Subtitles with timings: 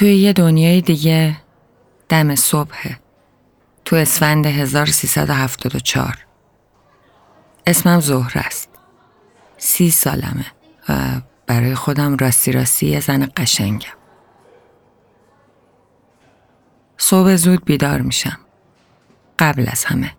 [0.00, 1.36] توی یه دنیای دیگه
[2.08, 2.94] دم صبح
[3.84, 6.18] تو اسفند 1374
[7.66, 8.68] اسمم زهر است.
[9.58, 10.46] سی سالمه.
[10.88, 13.96] و برای خودم راستی راستی یه زن قشنگم.
[16.98, 18.38] صبح زود بیدار میشم.
[19.38, 20.12] قبل از همه.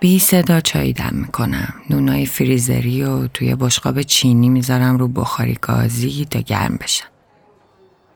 [0.00, 1.74] بی صدا چای دم می‌کنم.
[1.90, 7.06] نونای فریزری و توی بشقاب چینی می‌ذارم رو بخاری گازی تا گرم بشن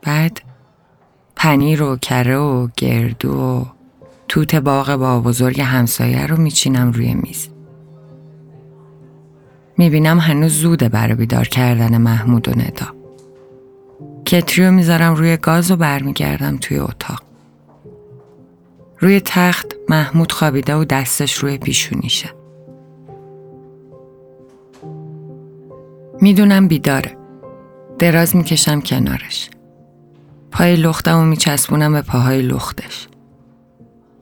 [0.01, 0.41] بعد
[1.43, 3.65] پنیر و کره و گردو و
[4.27, 7.47] توت باغ با بزرگ همسایه رو میچینم روی میز.
[9.77, 12.95] می‌بینم هنوز زوده برای بیدار کردن محمود و ندا.
[14.25, 17.23] کتریو می‌ذارم روی گاز و برمیگردم توی اتاق.
[18.99, 22.29] روی تخت محمود خوابیده و دستش روی پیشونیشه.
[26.21, 27.17] می‌دونم بیداره.
[27.99, 29.49] دراز می‌کشم کنارش.
[30.51, 33.07] پای لختم و میچسبونم به پاهای لختش.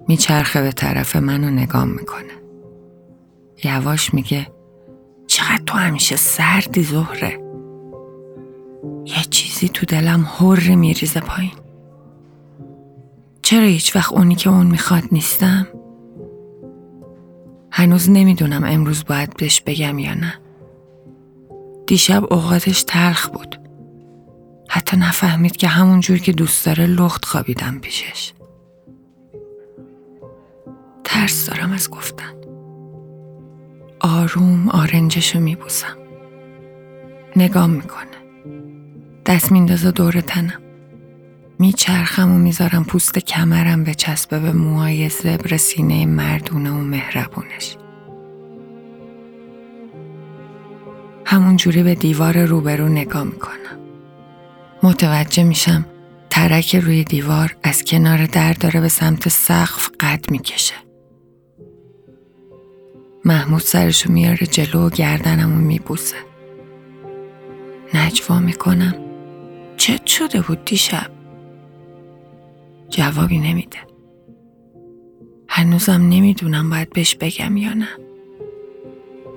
[0.08, 2.34] میچرخه به طرف من و نگام می‌کنه.
[3.64, 4.48] یواش میگه
[5.28, 7.40] چقدر تو همیشه سردی زهره.
[9.06, 11.52] یه چیزی تو دلم هر میریزه پایین.
[13.42, 15.68] چرا هیچ وقت اونی که اون می‌خواد نیستم؟
[17.72, 20.34] هنوز نمی‌دونم امروز باید بهش بگم یا نه.
[21.88, 23.69] دیشب اوقاتش تلخ بود.
[24.72, 28.34] حتی نفهمید که همون جور که دوست داره لخت خوابیدم پیشش.
[31.04, 32.34] ترس دارم از گفتن.
[34.00, 35.98] آروم آرنجشو میبوسم.
[37.36, 38.06] نگام می‌کنه.
[39.26, 40.62] دست میندازه دور تنم.
[41.60, 47.78] میچرخم و می‌ذارم پوست کمرم به چسبه به موهای زبر سینه مردونه و مهربونش.
[51.26, 53.89] همون جوری به دیوار روبرو نگاه می‌کنم.
[54.84, 55.86] متوجه میشم
[56.30, 60.76] ترک روی دیوار از کنار در داره به سمت سقف قد می‌کشه.
[63.26, 66.16] محمود سرشو میاره جلو و گردنمو میبوسه.
[67.94, 68.96] نجوا می‌کنم.
[69.78, 71.12] چت شده بود دیشب؟
[72.90, 73.78] جوابی نمیده.
[75.50, 77.90] هنوزم نمی‌دونم باید بهش بگم یا نه.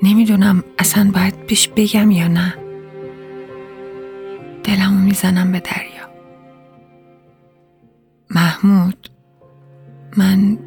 [0.02, 2.54] نمی‌دونم اصلا باید بهش بگم یا نه.
[4.72, 6.08] دلمو می‌زنم به دریا.
[8.30, 9.10] محمود
[10.16, 10.58] من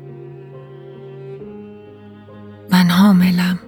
[2.71, 3.59] من حاملم.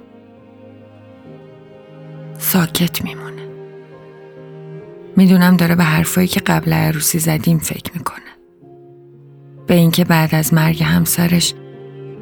[2.38, 3.48] ساکت میمونه.
[5.16, 8.32] می‌دونم داره به حرفایی که قبل عروسی زدیم فکر می‌کنه.
[9.68, 11.54] به اینکه بعد از مرگ همسرش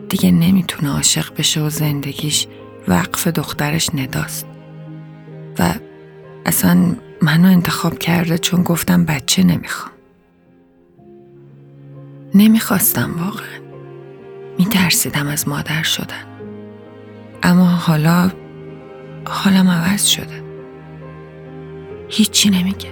[0.10, 2.48] دیگه نمی‌تونه عاشق بشه و زندگیش
[2.88, 4.48] وقف دخترش نداست.
[5.60, 5.74] و
[6.46, 9.92] اصلا منو انتخاب کرده چون گفتم بچه نمی‌خوام.
[12.36, 13.60] نمی‌خواستم واقعا.
[14.58, 16.26] میترسیدم از مادر شدن.
[17.44, 18.32] اما حالا
[19.26, 20.44] حالم عوض شده.
[22.10, 22.92] هیچی نمیگه.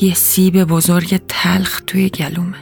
[0.00, 2.58] یه سیب بزرگ تلخ توی گلومه.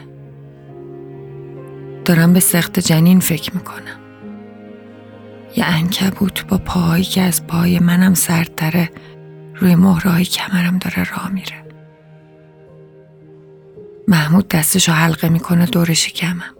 [2.05, 3.99] دارم به سخت جنین فکر می‌کنم.
[5.57, 8.89] یه انکبوت با پاهایی که از پای منم سردتره
[9.55, 11.65] روی مهرهای کمرم داره راه میره.
[14.07, 16.55] محمود دستشو حلقه می‌کنه دور شکمم.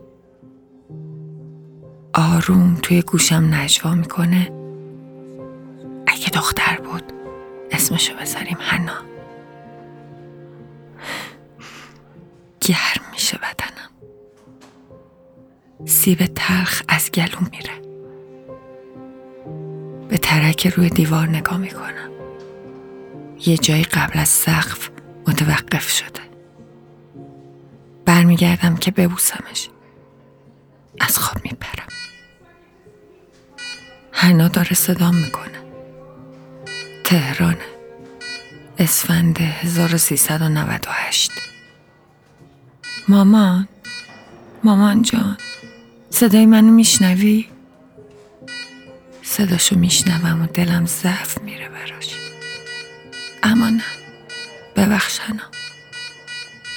[2.14, 4.52] آروم توی گوشم نجوا می‌کنه.
[6.08, 7.04] اگه دختر بود
[7.72, 8.98] اسمشو بذاریم حنا.
[12.62, 13.90] گرم میشه بدنم.
[15.86, 17.72] سیب تلخ از گلوم میره.
[20.10, 22.15] به ترک روی دیوار نگاه می‌کنم.
[23.46, 24.90] یه جایی قبل از سقف
[25.28, 26.22] متوقف شده.
[28.06, 29.70] برمیگردم که ببوسمش.
[31.00, 31.88] از خواب میپرم.
[34.12, 35.66] حنا داره صدام می‌کنه.
[37.04, 37.58] تهران
[38.78, 41.32] اسفند 1398
[43.08, 43.68] مامان؟
[44.64, 45.38] مامان جان
[46.10, 47.46] صدای منو میشنوی؟
[49.24, 52.25] صداشو میشنوم و دلم ضعف میره براش.
[53.46, 53.84] اما نه.
[54.76, 55.20] ببخش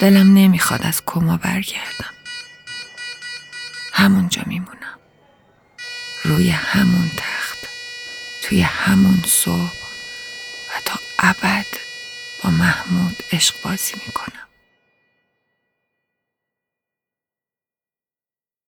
[0.01, 2.15] دلم نمی‌خواد از کما برگردم.
[3.93, 4.99] همونجا میمونم.
[6.25, 7.59] روی همون تخت
[8.43, 9.73] توی همون صبح
[10.69, 11.67] و تا ابد
[12.45, 14.48] با محمود عشق بازی می‌کنم.